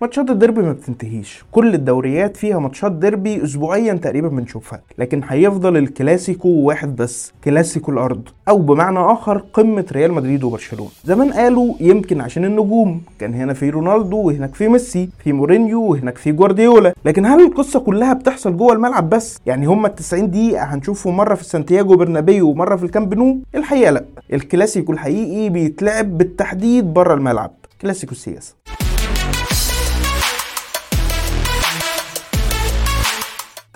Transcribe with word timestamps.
ماتشات 0.00 0.30
الديربي 0.30 0.62
ما 0.62 0.72
بتنتهيش. 0.72 1.44
كل 1.52 1.74
الدوريات 1.74 2.36
فيها 2.36 2.58
ماتشات 2.58 2.92
ديربي 2.92 3.44
اسبوعيا 3.44 3.94
تقريبا 3.94 4.28
بنشوفها. 4.28 4.80
لكن 4.98 5.20
هيفضل 5.28 5.76
الكلاسيكو 5.76 6.48
واحد 6.48 6.96
بس 6.96 7.32
كلاسيكو 7.44 7.92
الأرض. 7.92 8.28
أو 8.48 8.58
بمعنى 8.58 8.98
آخر 8.98 9.44
قمة 9.52 9.84
ريال 9.92 10.12
مدريد 10.12 10.44
وبرشلونة. 10.44 10.90
زمان 11.04 11.32
قالوا 11.32 11.74
يمكن 11.80 12.20
عشان 12.20 12.44
النجوم. 12.44 13.02
كان 13.18 13.34
هنا 13.34 13.52
في 13.52 13.70
رونالدو 13.70 14.16
وهناك 14.16 14.54
في 14.54 14.68
ميسي 14.68 15.08
في 15.24 15.32
مورينيو 15.32 15.82
وهناك 15.82 16.18
في 16.18 16.32
جوارديولا. 16.32 16.94
لكن 17.04 17.26
هل 17.26 17.46
القصة 17.46 17.80
كلها 17.80 18.12
بتحصل 18.12 18.56
جوه 18.56 18.72
الملعب 18.72 19.08
بس؟ 19.10 19.38
يعني 19.46 19.66
هما 19.66 19.88
ال 19.88 19.94
90 19.94 20.30
دقيقة 20.30 20.64
هنشوفهم 20.64 21.16
مرة 21.16 21.34
في 21.34 21.44
سانتياغو 21.44 21.96
برنابيو 21.96 22.48
ومرة 22.50 22.76
في 22.76 22.84
الكامب 22.84 23.14
نو؟ 23.14 23.38
الحقيقة 23.54 23.90
لا. 23.90 24.04
الكلاسيكو 24.32 24.92
الحقيقي 24.92 25.48
بيتلعب 25.48 26.18
بالتحديد 26.18 26.84
بره 26.94 27.14
الملعب. 27.14 27.50
كلاسيكو 27.82 28.12
السياسة. 28.12 28.54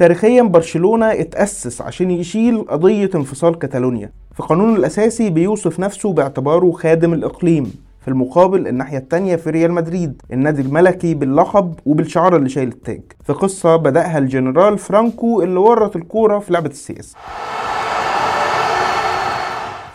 تاريخيا 0.03 0.43
برشلونة 0.43 1.07
اتأسس 1.07 1.81
عشان 1.83 2.11
يشيل 2.11 2.65
قضية 2.69 3.11
انفصال 3.15 3.59
كاتالونيا. 3.59 4.13
في 4.35 4.43
قانونه 4.43 4.77
الأساسي 4.77 5.31
بيوصف 5.31 5.81
نفسه 5.81 6.13
باعتباره 6.13 6.71
خادم 6.71 7.13
الإقليم 7.13 7.73
في 8.01 8.09
المقابل 8.09 8.69
الناحية 8.69 8.99
التانية 8.99 9.37
في 9.37 9.51
ريال 9.51 9.73
مدريد 9.73 10.23
النادي 10.33 10.63
الملكي 10.63 11.15
باللقب 11.15 11.75
وبالشعار 11.87 12.37
اللي 12.37 12.49
شايل 12.49 12.69
التاج. 12.69 13.03
في 13.25 13.33
قصة 13.33 13.77
بدأها 13.77 14.19
الجنرال 14.19 14.79
فرانكو 14.79 15.43
اللي 15.43 15.61
ورط 15.61 15.97
الكورة 15.97 16.39
في 16.39 16.53
لعبة 16.53 16.71
السياسة 16.71 17.17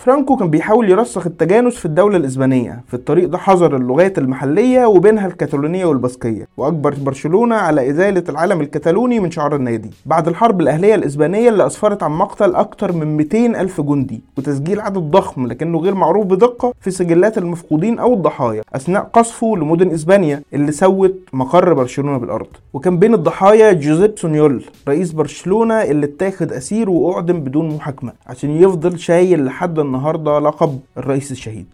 فرانكو 0.08 0.36
كان 0.36 0.50
بيحاول 0.50 0.90
يرسخ 0.90 1.26
التجانس 1.28 1.76
في 1.76 1.86
الدولة 1.86 2.18
الإسبانية. 2.18 2.84
في 2.88 2.94
الطريق 2.94 3.30
ده 3.30 3.38
حظر 3.38 3.76
اللغات 3.76 4.18
المحلية 4.18 4.86
وبينها 4.86 5.28
الكتالونية 5.28 5.86
والبسكية 5.86 6.48
وأجبر 6.58 6.96
برشلونة 7.02 7.56
على 7.56 7.90
إزالة 7.90 8.24
العلم 8.30 8.62
الكتالوني 8.62 9.20
من 9.20 9.32
شعار 9.32 9.56
النادي. 9.56 9.90
بعد 10.06 10.28
الحرب 10.28 10.62
الأهلية 10.62 10.96
الإسبانية 10.96 11.50
اللي 11.50 11.66
أسفرت 11.68 12.04
عن 12.04 12.12
مقتل 12.12 12.56
أكتر 12.56 12.92
من 12.92 13.18
200 13.18 13.62
ألف 13.62 13.82
جندي. 13.82 14.22
وتسجيل 14.38 14.80
عدد 14.80 14.98
ضخم 14.98 15.48
لكنه 15.48 15.80
غير 15.80 15.96
معروف 15.96 16.26
بدقة 16.26 16.74
في 16.82 16.92
سجلات 16.92 17.38
المفقودين 17.38 18.00
أو 18.00 18.14
الضحايا. 18.14 18.62
أثناء 18.74 19.10
قصفه 19.14 19.56
لمدن 19.58 19.92
إسبانيا 19.92 20.42
اللي 20.54 20.72
سوت 20.72 21.16
مقر 21.34 21.74
برشلونة 21.74 22.18
بالأرض. 22.18 22.48
وكان 22.74 23.00
بين 23.00 23.14
الضحايا 23.14 23.74
جوزيب 23.74 24.14
سونيول 24.20 24.64
رئيس 24.88 25.12
برشلونة 25.12 25.74
اللي 25.74 26.06
اتاخد 26.06 26.54
أسير 26.54 26.90
وأعدم 26.90 27.40
بدون 27.40 27.70
محاكمة. 27.76 28.12
عشان 28.28 28.50
يفضل 28.50 29.00
شايل 29.00 29.46
لحد 29.46 29.80
النهارده 29.98 30.40
لقب 30.40 30.80
الرئيس 30.98 31.32
الشهيد. 31.32 31.66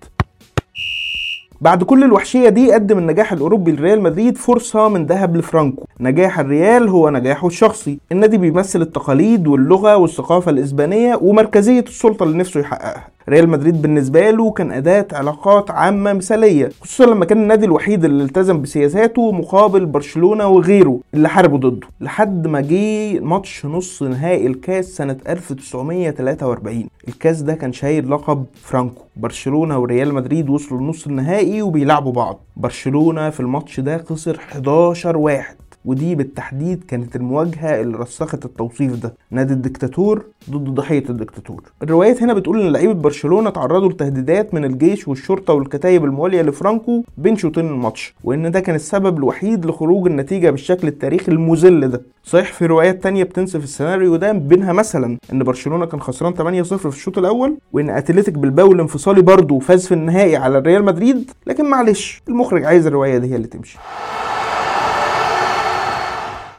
بعد 1.61 1.83
كل 1.83 2.03
الوحشية 2.03 2.49
دي 2.49 2.73
قدم 2.73 2.97
النجاح 2.97 3.31
الأوروبي 3.33 3.71
لريال 3.71 4.01
مدريد 4.01 4.37
فرصة 4.37 4.87
من 4.89 5.05
ذهب 5.05 5.37
لفرانكو. 5.37 5.85
نجاح 5.99 6.39
الريال 6.39 6.89
هو 6.89 7.09
نجاحه 7.09 7.47
الشخصي. 7.47 7.99
النادي 8.11 8.37
بيمثل 8.37 8.81
التقاليد 8.81 9.47
واللغة 9.47 9.95
والثقافة 9.97 10.51
الإسبانية 10.51 11.15
ومركزية 11.21 11.79
السلطة 11.79 12.23
اللي 12.23 12.37
نفسه 12.37 12.59
يحققها. 12.59 13.07
ريال 13.29 13.49
مدريد 13.49 13.81
بالنسبة 13.81 14.29
له 14.31 14.51
كان 14.51 14.71
أداة 14.71 15.07
علاقات 15.13 15.71
عامة 15.71 16.13
مثالية 16.13 16.69
خصوصا 16.81 17.05
لما 17.05 17.25
كان 17.25 17.41
النادي 17.41 17.65
الوحيد 17.65 18.05
اللي 18.05 18.23
التزم 18.23 18.61
بسياساته 18.61 19.31
مقابل 19.31 19.85
برشلونة 19.85 20.47
وغيره 20.47 20.99
اللي 21.13 21.29
حاربوا 21.29 21.57
ضده. 21.57 21.87
لحد 22.01 22.47
ما 22.47 22.61
جه 22.61 23.19
ماتش 23.19 23.65
نص 23.65 24.03
نهائي 24.03 24.47
الكاس 24.47 24.85
سنة 24.85 25.17
1943 25.29 26.87
الكاس 27.07 27.41
ده 27.41 27.53
كان 27.53 27.73
شايل 27.73 28.11
لقب 28.11 28.45
فرانكو. 28.61 29.01
برشلونة 29.15 29.79
وريال 29.79 30.13
مدريد 30.13 30.49
وصلوا 30.49 30.81
لنص 30.81 31.07
النهائي 31.07 31.61
وبيلعبوا 31.61 32.11
بعض. 32.11 32.39
برشلونة 32.57 33.29
في 33.29 33.39
الماتش 33.39 33.79
ده 33.79 33.97
خسر 33.97 34.35
11 34.35 35.17
واحد. 35.17 35.55
ودي 35.85 36.15
بالتحديد 36.15 36.83
كانت 36.87 37.15
المواجهة 37.15 37.81
اللي 37.81 37.97
رسخت 37.97 38.45
التوصيف 38.45 38.95
ده 39.03 39.13
نادي 39.31 39.53
الدكتاتور 39.53 40.25
ضد 40.49 40.69
ضحية 40.69 41.03
الدكتاتور. 41.09 41.61
الروايات 41.83 42.23
هنا 42.23 42.33
بتقول 42.33 42.61
إن 42.61 42.71
لعيبة 42.73 42.93
برشلونة 42.93 43.49
تعرضوا 43.49 43.89
لتهديدات 43.89 44.53
من 44.53 44.65
الجيش 44.65 45.07
والشرطة 45.07 45.53
والكتايب 45.53 46.05
الموالية 46.05 46.41
لفرانكو 46.41 47.03
بين 47.17 47.35
شوطين 47.35 47.67
الماتش 47.67 48.15
وإن 48.23 48.51
ده 48.51 48.59
كان 48.59 48.75
السبب 48.75 49.17
الوحيد 49.17 49.65
لخروج 49.65 50.07
النتيجة 50.07 50.49
بالشكل 50.49 50.87
التاريخي 50.87 51.31
المذل 51.31 51.87
ده. 51.87 52.01
صحيح 52.23 52.53
في 52.53 52.65
روايات 52.65 53.03
تانية 53.03 53.23
بتنسف 53.23 53.63
السيناريو 53.63 54.15
ده 54.15 54.31
بينها 54.31 54.73
مثلا 54.73 55.17
إن 55.33 55.43
برشلونة 55.43 55.85
كان 55.85 56.01
خسران 56.01 56.33
8-0 56.63 56.75
في 56.75 56.85
الشوط 56.85 57.17
الأول 57.17 57.57
وإن 57.73 57.89
أتلتيك 57.89 58.33
بالباو 58.33 58.71
الانفصالي 58.71 59.21
برضه 59.21 59.59
فاز 59.59 59.87
في 59.87 59.93
النهائي 59.93 60.35
على 60.35 60.59
ريال 60.59 60.85
مدريد 60.85 61.31
لكن 61.47 61.65
معلش 61.65 62.21
المخرج 62.29 62.63
عايز 62.65 62.87
الرواية 62.87 63.17
دي 63.17 63.31
هي 63.31 63.35
اللي 63.35 63.47
تمشي. 63.47 63.77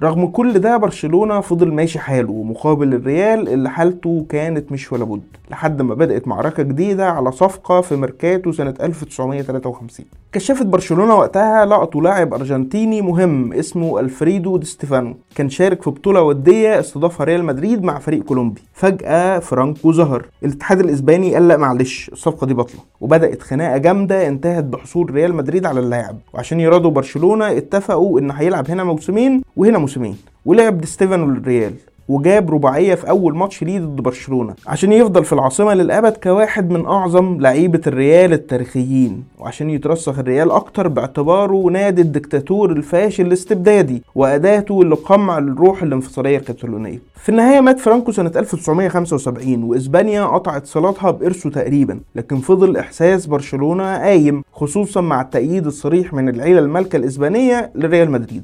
رغم 0.02 0.26
كل 0.26 0.58
ده 0.58 0.76
برشلونة 0.76 1.40
فضل 1.40 1.72
ماشي 1.74 1.98
حاله 1.98 2.42
مقابل 2.42 2.94
الريال 2.94 3.48
اللي 3.48 3.70
حالته 3.70 4.26
كانت 4.28 4.72
مش 4.72 4.92
ولا 4.92 5.04
بد 5.04 5.22
لحد 5.50 5.82
ما 5.82 5.94
بدأت 5.94 6.28
معركة 6.28 6.62
جديدة 6.62 7.10
على 7.10 7.32
صفقة 7.32 7.80
في 7.80 7.96
ميركاتو 7.96 8.52
سنة 8.52 8.74
1953 8.80 10.06
كشافة 10.32 10.66
برشلونة 10.66 11.14
وقتها 11.14 11.66
لقطوا 11.66 12.02
لاعب 12.02 12.34
أرجنتيني 12.34 13.02
مهم 13.02 13.52
اسمه 13.52 14.00
ألفريدو 14.00 14.56
دي 14.56 14.66
ستيفانو 14.66 15.14
كان 15.34 15.48
شارك 15.48 15.82
في 15.82 15.90
بطولة 15.90 16.22
ودية 16.22 16.80
استضافها 16.80 17.24
ريال 17.24 17.44
مدريد 17.44 17.84
مع 17.84 17.98
فريق 17.98 18.22
كولومبي. 18.24 18.62
فجأة 18.72 19.38
فرانكو 19.38 19.92
ظهر. 19.92 20.26
الاتحاد 20.44 20.80
الإسباني 20.80 21.34
قال 21.34 21.48
لا 21.48 21.56
معلش 21.56 22.10
الصفقة 22.12 22.46
دي 22.46 22.54
باطلة 22.54 22.80
وبدأت 23.00 23.42
خناقة 23.42 23.76
جامدة 23.78 24.28
انتهت 24.28 24.64
بحصول 24.64 25.10
ريال 25.10 25.34
مدريد 25.34 25.66
على 25.66 25.80
اللاعب. 25.80 26.18
وعشان 26.34 26.60
يراضوا 26.60 26.90
برشلونة 26.90 27.56
اتفقوا 27.56 28.20
إن 28.20 28.30
هيلعب 28.30 28.70
هنا 28.70 28.84
موسمين 28.84 29.42
وهنا 29.56 29.78
موسمين 29.84 30.16
ولعب 30.46 30.78
دي 30.80 30.86
ستيفانو 30.86 31.26
للريال 31.30 31.72
وجاب 32.08 32.50
رباعية 32.50 32.94
في 32.94 33.08
أول 33.10 33.36
ماتش 33.36 33.62
ليه 33.62 33.78
ضد 33.80 33.96
برشلونة 34.00 34.54
عشان 34.66 34.92
يفضل 34.92 35.24
في 35.24 35.32
العاصمة 35.32 35.74
للأبد 35.74 36.12
كواحد 36.16 36.70
من 36.70 36.86
أعظم 36.86 37.40
لعيبة 37.40 37.80
الريال 37.86 38.32
التاريخيين 38.32 39.24
وعشان 39.38 39.70
يترسخ 39.70 40.18
الريال 40.18 40.50
أكتر 40.50 40.88
باعتباره 40.88 41.66
نادي 41.72 42.02
الدكتاتور 42.02 42.72
الفاشل 42.72 43.26
الاستبدادي 43.26 44.02
وأداته 44.14 44.84
لقمع 44.84 45.38
الروح 45.38 45.82
الانفصالية 45.82 46.38
الكتالونية 46.38 46.98
في 47.16 47.28
النهاية 47.28 47.60
مات 47.60 47.80
فرانكو 47.80 48.12
سنة 48.12 48.32
1975 48.36 49.62
وإسبانيا 49.62 50.24
قطعت 50.24 50.66
صلاتها 50.66 51.10
بإرثه 51.10 51.50
تقريبا 51.50 52.00
لكن 52.14 52.36
فضل 52.38 52.76
إحساس 52.76 53.26
برشلونة 53.26 53.96
قايم 53.98 54.42
خصوصا 54.52 55.00
مع 55.00 55.20
التأييد 55.20 55.66
الصريح 55.66 56.12
من 56.14 56.28
العيلة 56.28 56.58
المالكة 56.60 56.96
الإسبانية 56.96 57.70
لريال 57.74 58.10
مدريد. 58.10 58.42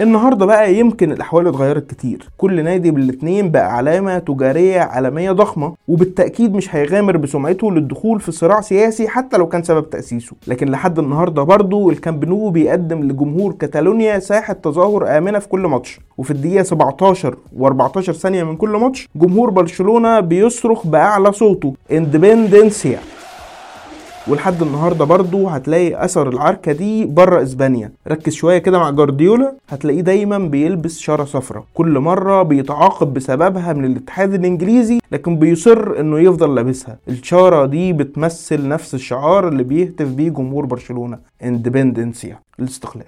النهارده 0.00 0.46
بقى 0.46 0.74
يمكن 0.74 1.12
الأحوال 1.12 1.46
اتغيرت 1.46 1.90
كتير. 1.90 2.28
كل 2.38 2.64
نادي 2.64 2.90
من 2.90 3.02
الاتنين 3.02 3.50
بقى 3.50 3.76
علامة 3.76 4.18
تجارية 4.18 4.80
عالمية 4.80 5.32
ضخمة 5.32 5.74
وبالتأكيد 5.88 6.54
مش 6.54 6.74
هيغامر 6.74 7.16
بسمعته 7.16 7.72
للدخول 7.72 8.20
في 8.20 8.32
صراع 8.32 8.60
سياسي 8.60 9.08
حتى 9.08 9.36
لو 9.36 9.46
كان 9.48 9.62
سبب 9.62 9.90
تأسيسه. 9.90 10.36
لكن 10.46 10.68
لحد 10.68 10.98
النهارده 10.98 11.42
برضه 11.42 11.90
الكامب 11.90 12.24
نو 12.24 12.50
بيقدم 12.50 13.02
لجمهور 13.02 13.52
كاتالونيا 13.52 14.18
ساحة 14.18 14.52
تظاهر 14.52 15.18
آمنة 15.18 15.38
في 15.38 15.48
كل 15.48 15.60
ماتش. 15.60 16.00
وفي 16.18 16.30
الدقيقة 16.30 16.62
17 16.62 17.36
و14 17.60 18.00
ثانية 18.00 18.44
من 18.44 18.56
كل 18.56 18.68
ماتش 18.70 19.08
جمهور 19.16 19.50
برشلونة 19.50 20.20
بيصرخ 20.20 20.86
بأعلى 20.86 21.32
صوته 21.32 21.74
independència. 21.92 22.98
ولحد 24.28 24.62
النهارده 24.62 25.04
برضو 25.04 25.48
هتلاقي 25.48 26.04
أثر 26.04 26.28
العركة 26.28 26.72
دي 26.72 27.04
بره 27.04 27.42
إسبانيا. 27.42 27.92
ركز 28.08 28.32
شوية 28.32 28.58
كده 28.58 28.78
مع 28.78 28.90
جارديولا 28.90 29.54
هتلاقيه 29.68 30.00
دايما 30.00 30.38
بيلبس 30.38 30.98
شارة 30.98 31.24
صفراء. 31.24 31.64
كل 31.74 31.98
مرة 31.98 32.42
بيتعاقب 32.42 33.14
بسببها 33.14 33.72
من 33.72 33.84
الاتحاد 33.84 34.34
الإنجليزي 34.34 35.00
لكن 35.12 35.36
بيصر 35.38 36.00
إنه 36.00 36.18
يفضل 36.18 36.54
لابسها. 36.54 36.98
الشارة 37.08 37.66
دي 37.66 37.92
بتمثل 37.92 38.68
نفس 38.68 38.94
الشعار 38.94 39.48
اللي 39.48 39.62
بيهتف 39.62 40.08
بيه 40.08 40.28
جمهور 40.30 40.66
برشلونة. 40.66 41.18
اندبندنسيا 41.44 42.38
الاستقلال. 42.60 43.04